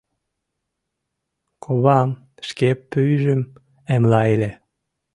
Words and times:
Ковам 1.63 2.09
шке 2.47 2.69
пӱйжым 2.89 3.41
эмла 3.93 4.21
ыле. 4.33 4.51